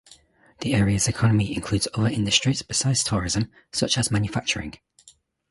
[0.61, 4.79] The area's economy includes other industries besides tourism, such as manufacturing.